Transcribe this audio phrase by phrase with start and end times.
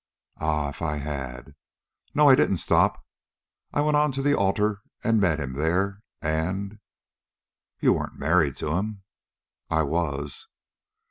[0.39, 1.53] "Ah, if I had!
[2.15, 3.05] No, I didn't stop.
[3.71, 6.79] I went on to the altar and met him there, and"
[7.83, 9.03] "You weren't married to him?"
[9.69, 10.47] "I was!"